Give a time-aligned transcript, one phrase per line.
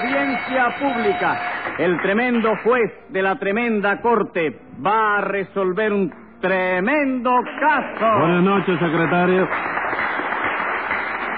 [0.00, 1.40] Audiencia pública.
[1.78, 7.30] El tremendo juez de la tremenda corte va a resolver un tremendo
[7.60, 8.18] caso.
[8.20, 9.48] Buenas noches, secretario.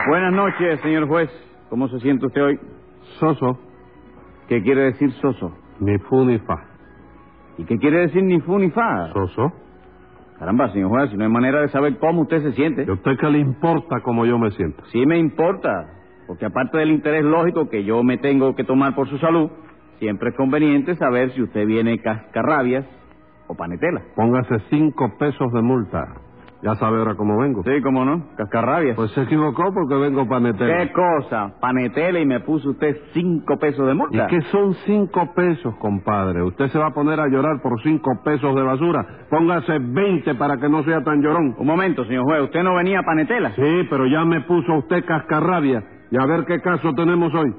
[0.08, 1.30] Buenas noches, señor juez.
[1.70, 2.58] ¿Cómo se siente usted hoy?
[3.20, 3.58] Soso,
[4.48, 5.52] ¿Qué quiere decir soso?
[5.80, 6.56] ni fu ni fa.
[7.58, 9.12] ¿Y qué quiere decir ni fu ni fa?
[9.12, 9.52] Soso,
[10.38, 12.84] Caramba, señor juez, si no hay manera de saber cómo usted se siente.
[12.86, 14.84] ¿y a usted qué le importa cómo yo me siento?
[14.86, 15.70] Sí me importa,
[16.28, 19.50] porque aparte del interés lógico que yo me tengo que tomar por su salud,
[19.98, 22.84] siempre es conveniente saber si usted viene cascarrabias
[23.48, 24.02] o panetela.
[24.14, 26.06] Póngase cinco pesos de multa.
[26.60, 27.62] Ya sabe ahora cómo vengo.
[27.62, 28.96] Sí, cómo no, cascarrabias.
[28.96, 30.66] Pues se equivocó porque vengo panetero.
[30.76, 31.54] ¿Qué cosa?
[31.60, 34.26] Panetela y me puso usted cinco pesos de ¿Y multa.
[34.26, 36.42] qué son cinco pesos, compadre?
[36.42, 39.06] ¿Usted se va a poner a llorar por cinco pesos de basura?
[39.30, 41.54] Póngase veinte para que no sea tan llorón.
[41.58, 43.52] Un momento, señor juez, ¿usted no venía a panetela?
[43.54, 45.84] Sí, pero ya me puso usted cascarrabia.
[46.10, 47.54] Y a ver qué caso tenemos hoy.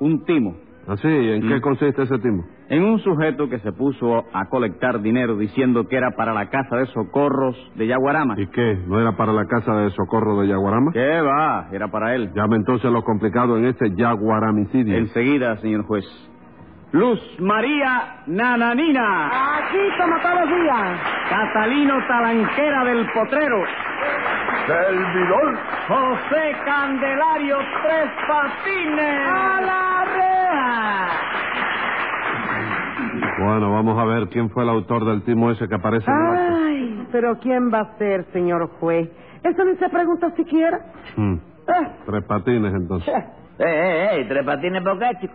[0.00, 0.54] Un timo.
[0.86, 1.08] ¿Así?
[1.08, 1.48] ¿En Mm.
[1.48, 2.44] qué consiste ese timo?
[2.68, 6.76] En un sujeto que se puso a colectar dinero diciendo que era para la casa
[6.76, 8.34] de socorros de Yaguarama.
[8.38, 8.78] ¿Y qué?
[8.86, 10.92] ¿No era para la casa de socorro de Yaguarama?
[10.92, 11.68] ¿Qué va?
[11.72, 12.30] Era para él.
[12.34, 14.96] Llame entonces lo complicado en este yaguaramicidio.
[14.96, 16.04] Enseguida, señor juez.
[16.94, 19.26] Luz María Nananina.
[19.26, 21.00] Aquí como todos los días.
[21.28, 23.64] Catalino Talanquera del Potrero.
[24.68, 25.58] Servidor.
[25.88, 29.28] José Candelario Tres Patines.
[29.28, 31.08] ¡A la reja!
[33.44, 36.22] Bueno, vamos a ver quién fue el autor del timo ese que aparece en el
[36.32, 36.56] acta.
[36.68, 39.10] Ay, pero ¿quién va a ser, señor juez?
[39.42, 40.78] Eso ni se pregunta siquiera.
[41.16, 43.12] Hmm, Ah, Tres patines, entonces.
[43.56, 45.32] Eh, eh, eh, tres patines por qué, chico.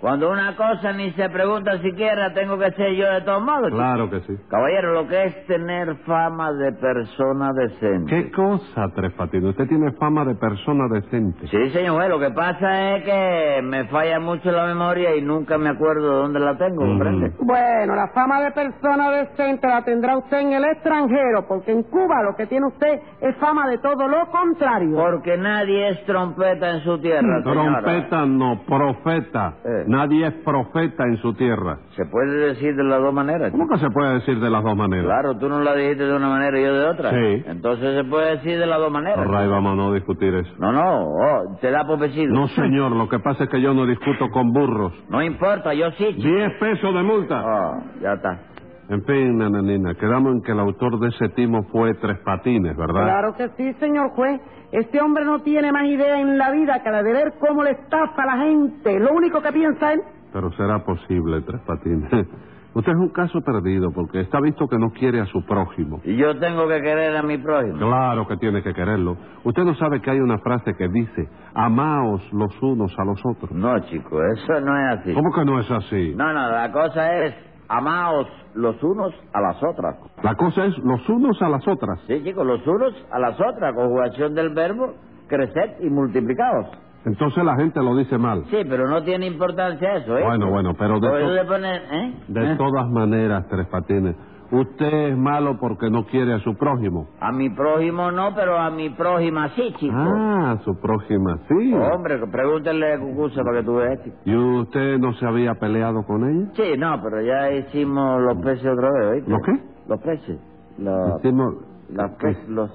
[0.00, 3.76] Cuando una cosa ni se pregunta siquiera, tengo que ser yo de todos modos, chico.
[3.76, 4.36] Claro que sí.
[4.48, 8.10] Caballero, lo que es tener fama de persona decente.
[8.14, 9.50] ¿Qué cosa, Tres Patines?
[9.50, 11.46] Usted tiene fama de persona decente.
[11.48, 15.56] Sí, señor juez, lo que pasa es que me falla mucho la memoria y nunca
[15.56, 16.90] me acuerdo de dónde la tengo, Ujú.
[16.90, 17.32] ¿comprende?
[17.40, 22.22] Bueno, la fama de persona decente la tendrá usted en el extranjero, porque en Cuba
[22.22, 24.94] lo que tiene usted es fama de todo lo contrario.
[24.94, 27.80] Porque nadie es trompeta en su tierra, señora.
[27.80, 29.54] Trompeta no, profeta.
[29.64, 29.84] Eh.
[29.86, 31.78] Nadie es profeta en su tierra.
[31.96, 33.50] Se puede decir de las dos maneras.
[33.50, 33.74] ¿Cómo chico.
[33.74, 35.06] que se puede decir de las dos maneras?
[35.06, 37.10] Claro, tú no la dijiste de una manera y yo de otra.
[37.10, 37.44] Sí.
[37.46, 39.26] Entonces se puede decir de las dos maneras.
[39.26, 40.52] Right, vamos a no discutir eso.
[40.58, 42.32] No, no, oh, te da por vencido.
[42.34, 44.92] No, señor, lo que pasa es que yo no discuto con burros.
[45.08, 46.06] No importa, yo sí.
[46.14, 46.28] chico.
[46.28, 47.42] Diez pesos de multa.
[47.44, 48.55] Oh, ya está.
[48.88, 53.02] En fin, nananina, quedamos en que el autor de ese timo fue Tres Patines, ¿verdad?
[53.02, 54.40] Claro que sí, señor juez.
[54.70, 57.72] Este hombre no tiene más idea en la vida que la de ver cómo le
[57.72, 58.98] estafa a la gente.
[59.00, 60.00] Lo único que piensa él
[60.32, 62.10] Pero será posible, Tres Patines.
[62.74, 65.98] Usted es un caso perdido porque está visto que no quiere a su prójimo.
[66.04, 67.78] Y yo tengo que querer a mi prójimo.
[67.78, 69.16] Claro que tiene que quererlo.
[69.44, 73.50] Usted no sabe que hay una frase que dice, amaos los unos a los otros.
[73.52, 75.14] No, chico, eso no es así.
[75.14, 76.14] ¿Cómo que no es así?
[76.14, 77.34] No, no, la cosa es
[77.68, 79.96] amaos los unos a las otras.
[80.22, 82.00] La cosa es los unos a las otras.
[82.06, 84.94] Sí, chicos, los unos a las otras, conjugación del verbo
[85.28, 86.66] crecer y multiplicados.
[87.04, 88.44] Entonces la gente lo dice mal.
[88.50, 90.24] Sí, pero no tiene importancia eso, ¿eh?
[90.24, 92.14] Bueno, bueno, pero de, to- ¿eh?
[92.28, 92.56] de ¿Eh?
[92.56, 94.16] todas maneras, Tres Patines,
[94.50, 97.08] usted es malo porque no quiere a su prójimo.
[97.20, 99.94] A mi prójimo no, pero a mi prójima sí, chico.
[99.96, 101.74] Ah, su prójima, sí.
[101.74, 104.16] Hombre, pregúntale a Cucusa para que tú veas, chico.
[104.24, 106.50] ¿Y usted no se había peleado con ella?
[106.54, 109.30] Sí, no, pero ya hicimos los peces otra vez, ¿oíste?
[109.30, 109.52] ¿Los qué?
[109.88, 110.38] Los peces.
[110.78, 111.54] Los, Hicimos
[111.90, 112.70] las pe- los,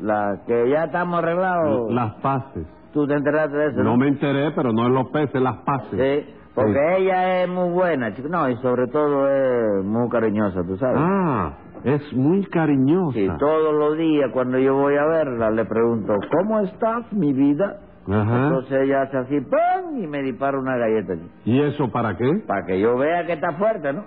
[0.00, 1.92] la, que ya estamos arreglados.
[1.92, 2.66] las paces.
[2.92, 3.96] Tú te enteraste de eso, No ¿no?
[3.96, 6.26] me enteré, pero no en los peces, las paces.
[6.26, 7.02] Sí, porque Sí.
[7.02, 8.28] ella es muy buena, chico.
[8.28, 10.96] No, y sobre todo es muy cariñosa, tú sabes.
[10.98, 11.52] Ah,
[11.84, 13.12] es muy cariñosa.
[13.18, 17.80] Sí, todos los días cuando yo voy a verla le pregunto, ¿cómo estás, mi vida?
[18.08, 18.44] Ajá.
[18.48, 19.96] Entonces ella hace así, ¡pum!
[20.02, 21.28] y me dispara una galleta, chico.
[21.46, 22.30] ¿Y eso para qué?
[22.46, 24.04] Para que yo vea que está fuerte, ¿no?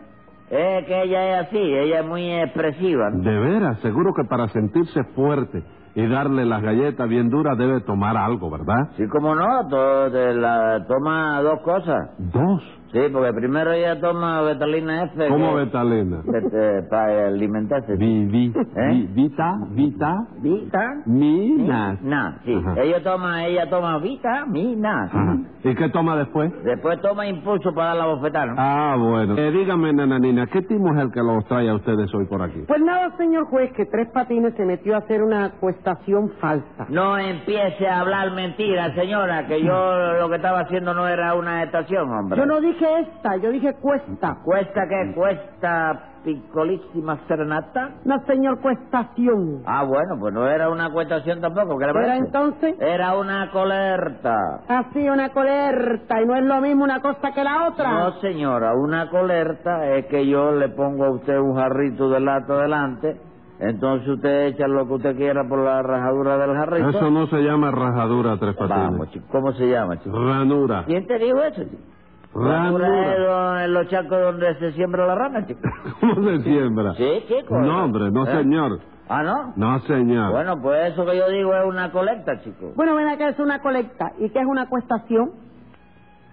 [0.49, 3.21] Es que ella es así, ella es muy expresiva, ¿no?
[3.23, 5.61] De veras, seguro que para sentirse fuerte
[5.97, 8.91] y darle las galletas bien duras debe tomar algo, ¿verdad?
[8.97, 12.11] Sí, como no, to- de la, toma dos cosas.
[12.19, 12.61] Dos.
[12.91, 15.27] Sí, porque primero ella toma betalina F.
[15.27, 16.21] ¿Cómo que- Betalena?
[16.23, 17.95] que- para alimentarse.
[17.95, 18.89] Vi, vi, ¿Eh?
[18.91, 20.93] vi- vita, vita, ¿Vita?
[21.05, 22.01] minas.
[22.01, 22.53] No, sí.
[22.55, 22.81] Ajá.
[22.81, 25.03] Ella toma, ella toma vitamina.
[25.03, 25.37] Ajá.
[25.63, 26.51] ¿Y qué toma después?
[26.63, 28.55] Después toma impulso para dar la bofetada, ¿no?
[28.57, 29.35] Ah, bueno.
[29.37, 32.63] Eh, dígame, nananina, ¿qué timo es el que los trae a ustedes hoy por aquí?
[32.67, 36.85] Pues nada, señor juez, que Tres Patines se metió a hacer una acuestación falsa.
[36.89, 41.63] No empiece a hablar mentiras, señora, que yo lo que estaba haciendo no era una
[41.63, 42.37] estación, hombre.
[42.39, 44.37] Yo no dije dije esta, yo dije cuesta.
[44.43, 45.13] ¿Cuesta qué?
[45.15, 47.91] ¿Cuesta picolísima serenata?
[48.05, 49.61] No, señor, cuestación.
[49.65, 52.17] Ah, bueno, pues no era una cuestación tampoco, ¿qué le ¿Era parece?
[52.25, 52.75] entonces?
[52.79, 54.35] Era una colerta.
[54.67, 57.91] Así, una colerta, y no es lo mismo una cosa que la otra.
[57.91, 62.57] No, señora, una colerta es que yo le pongo a usted un jarrito de lata
[62.61, 63.15] delante,
[63.59, 66.89] entonces usted echa lo que usted quiera por la rajadura del jarrito.
[66.89, 69.09] Eso no se llama rajadura, Tres Vamos, Patines.
[69.11, 70.17] chico, ¿cómo se llama, chico?
[70.19, 70.83] Ranura.
[70.85, 71.81] ¿Quién te dijo eso, chico?
[72.45, 73.65] Ranura.
[73.65, 75.59] en los charcos donde se siembra la rana, chico.
[75.99, 76.93] ¿Cómo se siembra?
[76.93, 77.57] Sí, chico.
[77.59, 78.31] No, hombre, no, ¿Eh?
[78.37, 78.79] señor.
[79.09, 79.53] Ah, ¿no?
[79.55, 80.31] No, señor.
[80.31, 82.73] Bueno, pues eso que yo digo es una colecta, chico.
[82.75, 84.11] Bueno, ven acá, es una colecta.
[84.19, 85.31] ¿Y qué es una cuestación?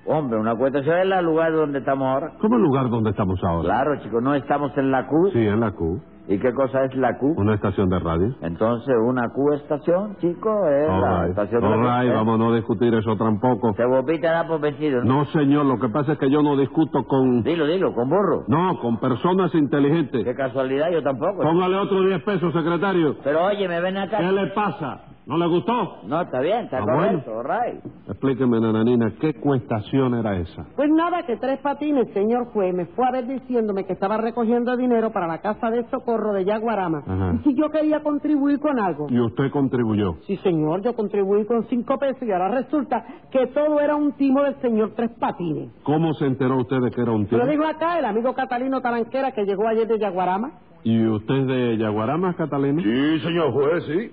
[0.06, 2.32] Hombre, una cuestación es el lugar donde estamos ahora.
[2.40, 3.64] ¿Cómo el lugar donde estamos ahora?
[3.68, 5.30] Claro, chico, no estamos en la Q.
[5.32, 6.00] Sí, en la Q.
[6.26, 7.34] ¿Y qué cosa es la Q?
[7.36, 8.34] Una estación de radio.
[8.40, 11.30] Entonces, una Q estación, chico, es All la right.
[11.30, 12.14] estación de All la right, ¿eh?
[12.14, 13.74] vamos a no discutir eso tampoco.
[13.74, 15.04] Te volviste a dar por vencido.
[15.04, 15.18] ¿no?
[15.18, 17.42] No, señor, lo que pasa es que yo no discuto con...
[17.42, 18.44] Dilo, dilo, con burro.
[18.48, 20.24] No, con personas inteligentes.
[20.24, 21.42] Qué casualidad, yo tampoco.
[21.42, 23.16] Póngale otros 10 pesos, secretario.
[23.22, 24.18] Pero oye, me ven acá.
[24.18, 25.02] ¿Qué le pasa?
[25.26, 26.00] ¿No le gustó?
[26.06, 27.82] No, está bien, está Ah, correcto, all right.
[28.08, 30.66] Explíqueme, nananina, ¿qué cuestación era esa?
[30.76, 34.76] Pues nada, que tres patines, señor juez, me fue a ver diciéndome que estaba recogiendo
[34.76, 36.98] dinero para la casa de socorro de Yaguarama.
[37.06, 37.34] Ajá.
[37.36, 39.06] Y si yo quería contribuir con algo.
[39.08, 40.16] Y usted contribuyó.
[40.26, 44.42] Sí, señor, yo contribuí con cinco pesos y ahora resulta que todo era un timo
[44.42, 45.70] del señor Tres Patines.
[45.84, 47.38] ¿Cómo se enteró usted de que era un Se tío?
[47.38, 50.50] lo dijo acá el amigo Catalino Talanquera que llegó ayer de Yaguarama.
[50.82, 52.82] ¿Y usted es de Yaguarama, Catalina?
[52.82, 54.10] Sí, señor juez, sí.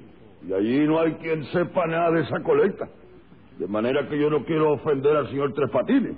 [0.47, 2.87] Y allí no hay quien sepa nada de esa colecta.
[3.59, 6.17] De manera que yo no quiero ofender al señor Tres Patines.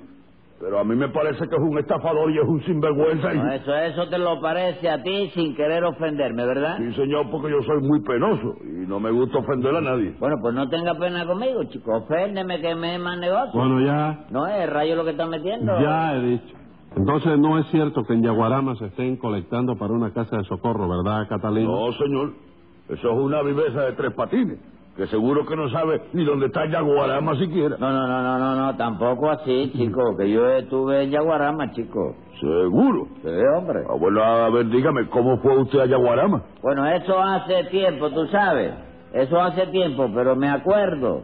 [0.60, 3.34] Pero a mí me parece que es un estafador y es un sinvergüenza.
[3.34, 3.38] Y...
[3.38, 6.78] No, eso, eso te lo parece a ti sin querer ofenderme, ¿verdad?
[6.78, 10.16] Sí, señor, porque yo soy muy penoso y no me gusta ofender a nadie.
[10.20, 11.98] Bueno, pues no tenga pena conmigo, chico.
[11.98, 13.52] Oféndeme que me es más negocio.
[13.54, 15.82] Bueno, ya, No es rayo lo que está metiendo.
[15.82, 16.56] ya he dicho.
[16.96, 20.88] Entonces no es cierto que en Yaguarama se estén colectando para una casa de socorro,
[20.88, 21.68] ¿verdad, Catalina?
[21.68, 22.34] No, señor.
[22.90, 24.60] Eso es una viveza de Tres Patines.
[24.96, 27.78] Que seguro que no sabe ni dónde está Yaguarama siquiera.
[27.80, 32.16] No, no, no, no, no, no, tampoco así, chico, que yo estuve en Yaguarama, chico.
[32.40, 33.08] Seguro.
[33.24, 33.80] Sí, hombre.
[34.00, 36.44] Bueno, a ver, dígame, ¿cómo fue usted a Yaguarama?
[36.62, 38.72] Bueno, eso hace tiempo, tú sabes.
[39.14, 41.24] Eso hace tiempo, pero me acuerdo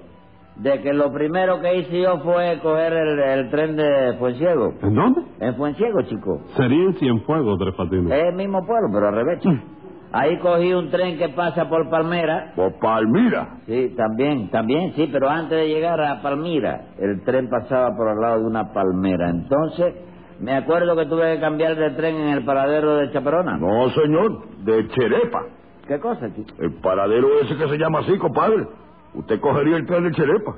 [0.56, 4.74] de que lo primero que hice yo fue coger el, el tren de Fuenciego.
[4.82, 5.22] ¿En dónde?
[5.42, 6.42] En Fuenciego, chico.
[6.58, 8.12] Sería en Cienfuegos, Tres Patines.
[8.12, 9.64] Es el mismo pueblo, pero al revés, chico.
[10.12, 12.54] Ahí cogí un tren que pasa por Palmera.
[12.56, 13.60] Por Palmira.
[13.68, 18.20] Sí, también, también, sí, pero antes de llegar a Palmira, el tren pasaba por al
[18.20, 19.30] lado de una palmera.
[19.30, 19.94] Entonces,
[20.40, 23.58] me acuerdo que tuve que cambiar de tren en el paradero de Chaperona.
[23.58, 25.44] No, señor, de Cherepa.
[25.88, 26.54] ¿Qué cosa, chico?
[26.60, 28.66] El paradero ese que se llama así, compadre.
[29.14, 30.56] Usted cogería el tren de Cherepa.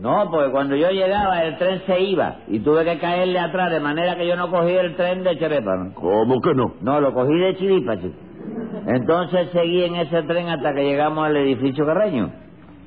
[0.00, 3.80] No, porque cuando yo llegaba el tren se iba y tuve que caerle atrás, de
[3.80, 5.76] manera que yo no cogí el tren de Cherepa.
[5.76, 5.94] ¿no?
[5.94, 6.74] ¿Cómo que no?
[6.80, 8.14] No, lo cogí de Chiripa, chico.
[8.86, 12.30] Entonces seguí en ese tren hasta que llegamos al edificio Carreño.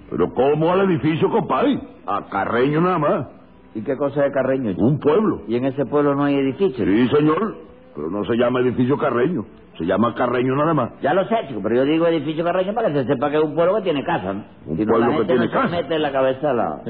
[0.10, 1.80] Pero ¿cómo al edificio, compadre?
[2.06, 3.28] A Carreño nada más.
[3.74, 4.86] ¿Y qué cosa es Carreño, chico?
[4.86, 5.42] Un pueblo.
[5.48, 6.84] Y en ese pueblo no hay edificio.
[6.86, 7.56] Sí, señor.
[7.96, 9.46] Pero no se llama edificio Carreño.
[9.78, 10.92] Se llama Carreño nada más.
[11.02, 13.44] Ya lo sé, chico, pero yo digo edificio Carreño para que se sepa que es
[13.44, 14.44] un pueblo que tiene casa, ¿no?
[14.66, 15.70] Un Si no, pueblo la que gente tiene no casa.
[15.70, 16.82] se mete en la cabeza la...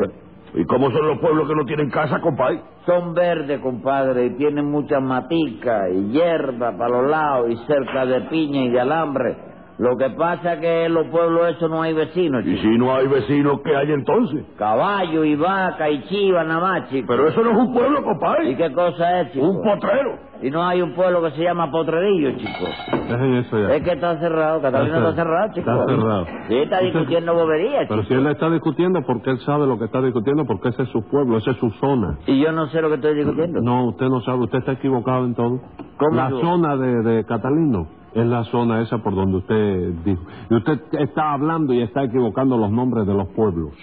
[0.53, 2.59] ¿Y cómo son los pueblos que no tienen casa, compadre?
[2.86, 8.21] Son verdes, compadre, y tienen mucha matica y hierba para los lados y cerca de
[8.30, 9.38] piña y de alambre.
[9.77, 12.94] Lo que pasa es que en los pueblos esos no hay vecinos, Y si no
[12.95, 14.45] hay vecinos, ¿qué hay entonces?
[14.57, 17.07] Caballo y vaca y chiva nada más, chico.
[17.07, 18.56] Pero eso no es un pueblo, ¿Y compadre.
[18.57, 19.48] qué cosa es, chico?
[19.48, 20.20] Un potrero.
[20.41, 22.65] Y no hay un pueblo que se llama Potrerillo, chico.
[23.10, 23.75] Dejen eso ya.
[23.75, 25.71] Es que está cerrado, Catalina Está está cerrado, chico.
[25.71, 26.25] está cerrado.
[26.48, 30.01] Sí, está discutiendo boberías, Pero si él está discutiendo, porque él sabe lo que está
[30.01, 32.17] discutiendo, porque ese es su pueblo, esa es su zona.
[32.25, 33.62] Y yo no sé lo que estoy discutiendo.
[33.62, 35.62] No, usted no sabe, usted está equivocado en todo.
[35.98, 36.39] ¿Cómo La yo?
[36.41, 40.21] zona de, de Catalino es la zona esa por donde usted dijo.
[40.50, 43.74] Y usted está hablando y está equivocando los nombres de los pueblos.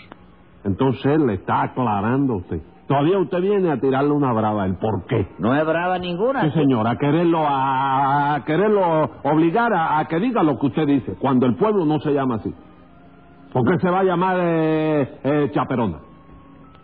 [0.65, 2.61] Entonces él le está aclarando a usted.
[2.89, 5.29] Todavía usted viene a tirarle una brava, ¿el por qué?
[5.39, 6.41] No es brava ninguna.
[6.41, 10.87] Sí, señor, a quererlo, a, a quererlo obligar a, a que diga lo que usted
[10.87, 12.53] dice, cuando el pueblo no se llama así.
[13.53, 15.99] ¿Por qué se va a llamar eh, eh, Chaperona?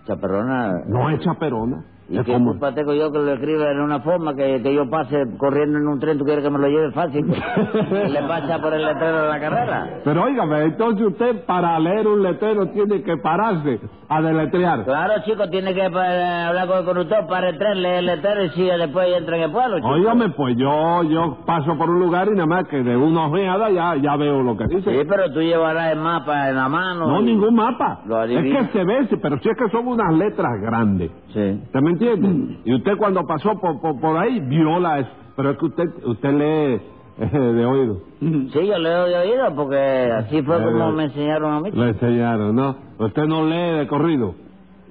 [0.07, 0.83] Chaperrona.
[0.89, 1.83] No es Chaperona.
[2.09, 4.75] ¿Y es qué como- culpa tengo yo que lo escriba en una forma que, que
[4.75, 6.19] yo pase corriendo en un tren?
[6.19, 7.25] ¿Tú quieres que me lo lleve fácil?
[8.11, 10.01] Le pasa por el letrero de la carrera.
[10.05, 14.85] Pero óigame, entonces usted para leer un letrero tiene que pararse a deletrear.
[14.85, 18.45] Claro, chico, tiene que eh, hablar con el conductor para el tren, leer el letrero
[18.45, 19.89] y sigue después y entra en el pueblo, chico.
[19.89, 23.71] Óigame, pues yo yo paso por un lugar y nada más que de una ojeada
[23.71, 24.91] ya, ya veo lo que dice.
[24.91, 27.07] Sí, pero tú llevarás el mapa en la mano.
[27.07, 28.03] No, y- ningún mapa.
[28.07, 31.11] Lo es que se ve, pero si es que son unas letras grandes.
[31.33, 31.61] Sí.
[31.65, 32.59] ¿Usted me entiende?
[32.65, 35.11] Y usted cuando pasó por, por, por ahí viola eso.
[35.37, 36.83] Pero es que usted, usted lee
[37.19, 37.99] eh, de oído.
[38.21, 39.77] Sí, yo leo de oído porque
[40.19, 41.71] así fue Eh, como me enseñaron a mí.
[41.73, 42.77] Le enseñaron, ¿no?
[42.99, 44.35] Usted no lee de corrido.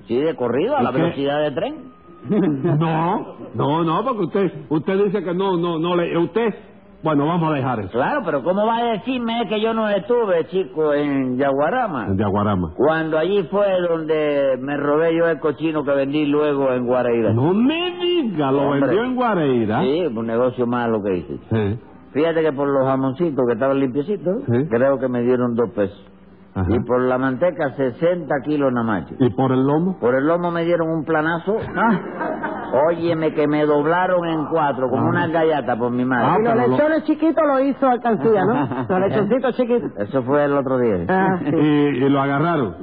[0.08, 1.02] Sí, de corrido, a ¿Y la qué?
[1.02, 1.76] velocidad de tren.
[2.80, 6.16] No, no, no, porque usted, usted dice que no, no, no lee.
[6.18, 6.54] Usted,
[7.04, 7.92] bueno, vamos a dejar eso.
[7.92, 12.08] Claro, pero ¿cómo va a decirme que yo no estuve, chico, en Yaguarama?
[12.10, 12.72] De Aguarama.
[12.76, 17.34] Cuando allí fue donde me robé yo el cochino que vendí luego en Guareira.
[17.34, 18.80] No me diga, lo Hombre.
[18.82, 19.82] vendió en Guareira.
[19.82, 21.38] Sí, un negocio malo que hice.
[21.52, 21.80] Sí.
[22.14, 24.68] Fíjate que por los jamoncitos que estaban limpiecitos, Sí.
[24.70, 26.06] creo que me dieron dos pesos.
[26.56, 26.68] Ajá.
[26.70, 29.10] Y por la manteca, 60 kilos nada más.
[29.10, 29.24] chico.
[29.26, 29.98] ¿Y por el lomo?
[30.00, 31.58] Por el lomo me dieron un planazo.
[32.74, 35.10] Óyeme, que me doblaron en cuatro, como Ah.
[35.10, 36.42] una gallata por mi Ah, madre.
[36.42, 38.54] Y los pero lo- lechones chiquitos lo hizo alcancía, ¿no?
[38.90, 39.92] Los lechoncitos chiquitos.
[39.98, 41.06] Eso fue el otro día.
[41.08, 41.56] Ah, sí.
[41.56, 41.60] Y,
[42.04, 42.76] y lo agarraron.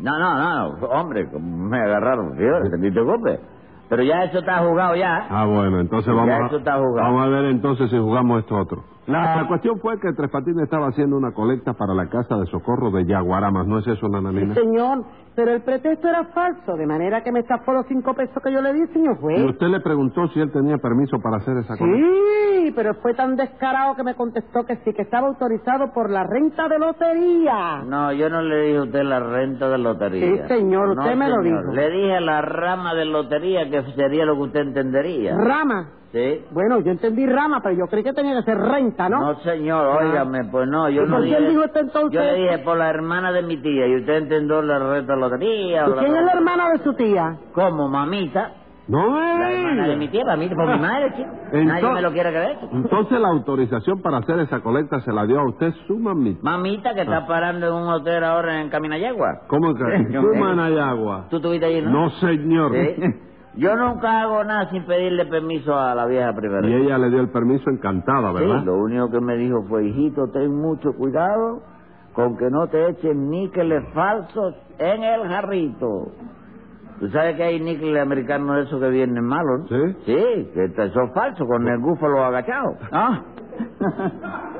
[0.00, 0.38] No, no,
[0.78, 3.40] no, hombre, como me agarraron, tío, ni te preocupes.
[3.88, 5.26] Pero ya eso está jugado ya.
[5.30, 6.96] Ah, bueno, entonces Ya vamos eso está a, jugado.
[7.12, 8.82] vamos a ver entonces si jugamos esto otro.
[9.06, 12.46] La, la cuestión fue que Tres Patines estaba haciendo una colecta para la casa de
[12.46, 14.52] socorro de Yaguaramas, ¿no es eso, Nananina?
[14.54, 15.04] Señor,
[15.36, 18.60] pero el pretexto era falso, de manera que me estafó los cinco pesos que yo
[18.60, 19.44] le di, señor Y juez.
[19.50, 22.04] usted le preguntó si él tenía permiso para hacer esa colecta.
[22.04, 26.24] Sí, pero fue tan descarado que me contestó que sí, que estaba autorizado por la
[26.24, 27.82] renta de lotería.
[27.86, 30.48] No, yo no le dije a usted la renta de lotería.
[30.48, 31.72] Sí, señor, No, usted me lo dijo.
[31.72, 35.36] Le dije la rama de lotería, que sería lo que usted entendería.
[35.36, 35.88] Rama.
[36.12, 36.44] ¿Sí?
[36.52, 39.18] Bueno, yo entendí rama, pero yo creí que tenía que ser renta, ¿no?
[39.20, 41.36] No, señor, óigame, pues no, yo ¿Y no por dije...
[41.36, 42.12] quién dijo usted entonces?
[42.12, 45.20] Yo le dije por la hermana de mi tía, y usted entendió la renta de
[45.20, 45.84] lotería.
[45.86, 47.36] ¿Y quién es la hermana de su tía?
[47.52, 48.52] ¿Cómo, mamita?
[48.88, 51.28] No me La hermana de mi tía, para mí, por mi madre, chico.
[51.52, 52.58] Nadie me lo quiere creer.
[52.72, 56.38] Entonces la autorización para hacer esa colecta se la dio a usted su mamita.
[56.42, 59.42] Mamita que está parando en un hotel ahora en Caminayagua.
[59.48, 59.82] ¿Cómo que?
[60.12, 61.26] Su Manayagua.
[61.30, 61.90] ¿Tú estuviste allí, no?
[61.90, 62.72] No, señor.
[62.72, 63.02] Sí.
[63.56, 66.68] Yo nunca hago nada sin pedirle permiso a la vieja primero.
[66.68, 68.60] Y ella le dio el permiso encantada, ¿verdad?
[68.60, 71.62] Sí, lo único que me dijo fue, hijito, ten mucho cuidado
[72.12, 76.12] con que no te echen níqueles falsos en el jarrito.
[76.98, 79.66] Tú sabes que hay níqueles americanos de esos que vienen malos, ¿no?
[79.68, 79.96] ¿Sí?
[80.06, 82.74] Sí, que son falsos con el búfalo agachado.
[82.92, 83.22] Ah,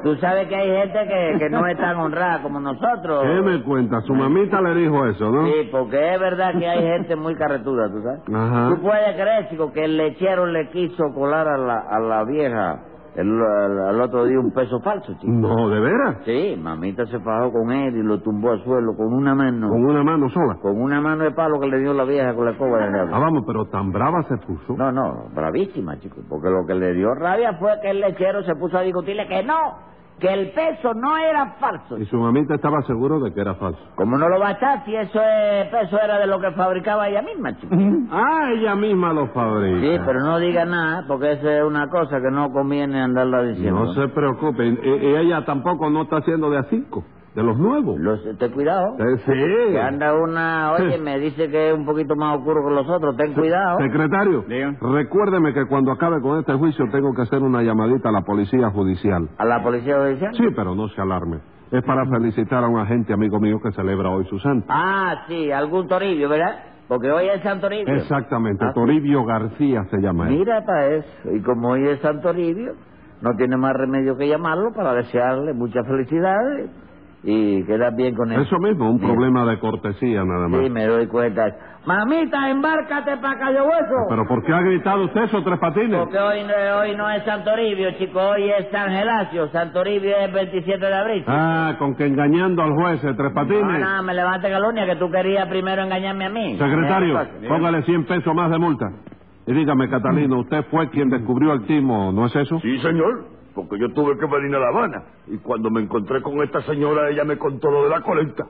[0.03, 3.25] Tú sabes que hay gente que, que no es tan honrada como nosotros.
[3.25, 4.00] ¿qué me cuenta?
[4.03, 5.47] Su mamita le dijo eso, ¿no?
[5.47, 8.21] Sí, porque es verdad que hay gente muy carretuda, ¿tú sabes?
[8.33, 8.69] Ajá.
[8.69, 12.81] Tú puedes creer, chico, que el lechero le quiso colar a la, a la vieja
[13.16, 15.26] el, al otro día un peso falso, chico.
[15.32, 16.18] No, ¿de veras?
[16.25, 19.68] Sí, mamita se fajó con él y lo tumbó al suelo con una mano.
[19.68, 20.56] Con una mano sola.
[20.61, 22.90] Con una mano de palo que le dio la vieja con la escoba de Ah,
[22.92, 23.20] diablo.
[23.20, 24.76] vamos, pero tan brava se puso.
[24.76, 26.16] No, no, bravísima, chico.
[26.28, 29.42] Porque lo que le dio rabia fue que el lechero se puso a discutirle que
[29.42, 29.54] no,
[30.18, 31.99] que el peso no era falso.
[31.99, 33.80] Y su mamita estaba seguro de que era falso.
[33.96, 37.08] Como no lo va a estar si eso es, peso era de lo que fabricaba
[37.08, 37.75] ella misma, chico.
[38.11, 39.80] Ah, ella misma lo fabrica.
[39.80, 43.85] Sí, pero no diga nada, porque esa es una cosa que no conviene andarla diciendo.
[43.85, 44.64] No se preocupe.
[44.66, 47.04] Y, y ella tampoco no está haciendo de a cinco,
[47.37, 48.00] de los nuevos.
[48.00, 48.97] Los, ten cuidado.
[48.99, 49.33] Eh, sí.
[49.73, 53.14] Que anda una, oye, me dice que es un poquito más oscuro que los otros,
[53.16, 53.78] ten cuidado.
[53.78, 54.75] Secretario, Diga.
[54.81, 58.71] recuérdeme que cuando acabe con este juicio tengo que hacer una llamadita a la policía
[58.71, 59.28] judicial.
[59.38, 60.35] ¿A la policía judicial?
[60.35, 61.38] Sí, pero no se alarme.
[61.71, 64.66] Es para felicitar a un agente amigo mío que celebra hoy su santo.
[64.71, 66.57] Ah, sí, algún toribio, ¿verdad?
[66.88, 67.93] Porque hoy es San Toribio.
[67.97, 68.75] Exactamente, Ah, sí.
[68.81, 70.38] Toribio García se llama él.
[70.38, 71.33] Mira para eso.
[71.35, 72.75] Y como hoy es San Toribio,
[73.21, 76.71] no tiene más remedio que llamarlo para desearle muchas felicidades
[77.28, 78.40] y quedar bien con él.
[78.40, 79.09] Eso mismo, un Mira.
[79.09, 80.61] problema de cortesía nada más.
[80.62, 81.45] Sí, me doy cuenta.
[81.85, 83.95] Mamita, embárcate para Cayo Hueso.
[84.09, 85.99] Pero ¿por qué ha gritado usted eso, Tres Patines?
[86.00, 89.49] Porque hoy, no- hoy no es San Toribio, chico, hoy es San Gelacio.
[89.50, 91.25] San Toribio es el 27 de abril.
[91.26, 93.80] Ah, con que engañando al juez, Tres Patines.
[93.80, 96.56] no, me levante calumnia que tú querías primero engañarme a mí.
[96.59, 98.87] Secretario, Eh, póngale 100 pesos más de multa.
[99.49, 102.59] Y dígame, Catalino, usted fue quien descubrió el timo, ¿no es eso?
[102.61, 105.02] Sí, señor, porque yo tuve que venir a La Habana.
[105.26, 108.44] Y cuando me encontré con esta señora, ella me contó lo de la colecta.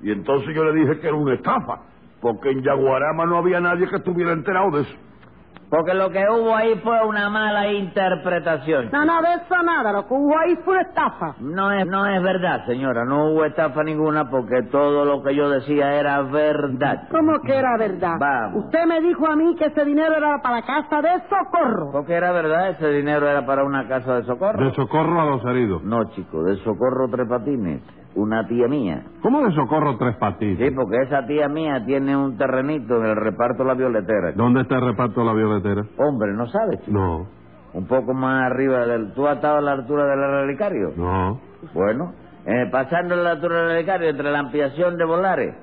[0.00, 1.82] Y entonces yo le dije que era una estafa,
[2.20, 4.96] porque en Yaguarama no había nadie que estuviera enterado de eso.
[5.74, 8.90] Porque lo que hubo ahí fue una mala interpretación.
[8.92, 11.34] No, no, de eso nada, lo que hubo ahí fue una estafa.
[11.40, 13.04] No es, no es verdad, señora.
[13.04, 17.08] No hubo estafa ninguna porque todo lo que yo decía era verdad.
[17.10, 18.18] ¿Cómo que era verdad?
[18.20, 18.66] Vamos.
[18.66, 21.90] Usted me dijo a mí que ese dinero era para la casa de socorro.
[21.90, 24.64] Porque era verdad, ese dinero era para una casa de socorro.
[24.64, 25.82] De socorro a los heridos.
[25.82, 27.82] No, chico, de socorro tres patines.
[28.16, 29.02] Una tía mía.
[29.22, 30.72] ¿Cómo de socorro Tres Sí, Patines?
[30.74, 34.32] porque esa tía mía tiene un terrenito en el reparto La Violetera.
[34.36, 35.82] ¿Dónde está el reparto de la violetera?
[35.98, 36.92] Hombre, ¿no sabes, chico?
[36.96, 37.26] No,
[37.72, 39.12] Un poco más arriba del...
[39.14, 40.92] ¿Tú has estado a la altura del relicario?
[40.96, 41.40] no.
[41.72, 42.12] Bueno,
[42.46, 45.54] eh, pasando la altura del relicario, entre la ampliación de Volares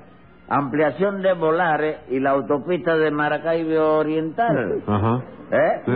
[0.48, 4.82] ampliación de Volares y la autopista de Maracaibo Oriental.
[4.86, 5.22] Ajá.
[5.50, 5.82] ¿Eh?
[5.86, 5.92] Sí.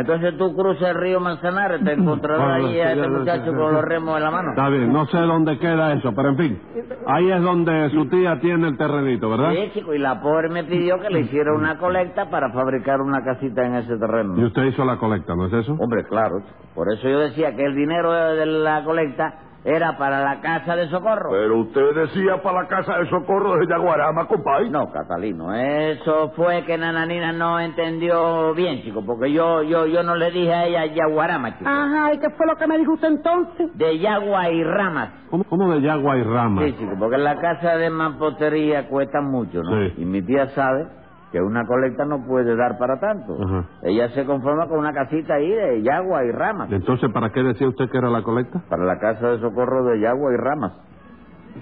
[0.00, 3.82] Entonces tú cruzas el río Manzanares, te encontrarás Bueno, ahí a este muchacho con los
[3.82, 4.50] remos en la mano.
[4.50, 6.62] Está bien, no sé dónde queda eso, pero en fin.
[7.06, 9.52] Ahí es donde su tía tiene el terrenito, ¿verdad?
[9.52, 13.22] Sí, chico, y la pobre me pidió que le hiciera una colecta para fabricar una
[13.24, 14.34] casita en ese terreno.
[14.36, 15.72] Y usted hizo la colecta, ¿no es eso?
[15.78, 16.36] Hombre, claro,
[16.74, 20.88] por eso yo decía que el dinero de la colecta era para la casa de
[20.88, 21.30] socorro.
[21.30, 24.70] Pero usted decía para la casa de socorro de Yaguarama, compadre.
[24.70, 30.14] No, Catalino, eso fue que Nananina no entendió bien, chico, porque yo yo yo no
[30.14, 31.68] le dije a ella Yaguarama, chico.
[31.68, 33.76] Ajá, ¿y qué fue lo que me dijo usted entonces?
[33.76, 35.10] De Yagua y Ramas.
[35.30, 36.62] ¿Cómo, cómo de yagua y rama?
[36.62, 39.88] Sí, chico, porque la casa de mampostería cuesta mucho, ¿no?
[39.88, 39.94] Sí.
[39.98, 40.86] Y mi tía sabe
[41.32, 43.36] que una colecta no puede dar para tanto.
[43.42, 43.64] Ajá.
[43.82, 46.70] Ella se conforma con una casita ahí de Yagua y Ramas.
[46.70, 48.60] Entonces, ¿para qué decía usted que era la colecta?
[48.68, 50.72] Para la casa de socorro de Yagua y Ramas.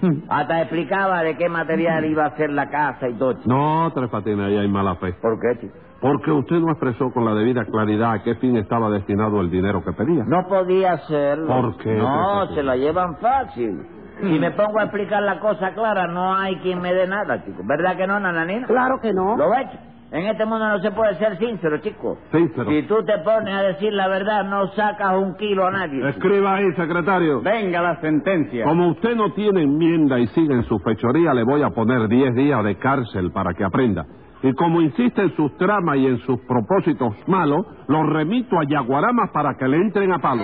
[0.29, 3.35] Hasta explicaba de qué material iba a ser la casa y todo.
[3.45, 5.13] No, Tres Patines, ahí hay mala fe.
[5.21, 5.73] ¿Por qué, chico?
[6.01, 9.83] Porque usted no expresó con la debida claridad a qué fin estaba destinado el dinero
[9.83, 10.23] que pedía.
[10.27, 11.39] No podía ser.
[11.47, 13.81] ¿Por qué, No, se la llevan fácil.
[14.21, 17.61] Si me pongo a explicar la cosa clara, no hay quien me dé nada, chico.
[17.65, 18.67] ¿Verdad que no, nananina?
[18.67, 19.35] Claro que no.
[19.37, 19.67] ¿Lo ves?
[20.11, 22.17] En este mundo no se puede ser sincero, chico.
[22.31, 22.69] Sincero.
[22.69, 25.97] Si tú te pones a decir la verdad, no sacas un kilo a nadie.
[25.97, 26.07] chico.
[26.07, 27.41] Escriba ahí, secretario.
[27.41, 28.63] Venga la sentencia.
[28.65, 32.33] Como usted no tiene enmienda y sigue en su fechoría, le voy a poner 10
[32.35, 34.05] días de cárcel para que aprenda.
[34.43, 39.31] Y como insiste en sus tramas y en sus propósitos malos, lo remito a Yaguaramas
[39.33, 40.43] para que le entren a palo.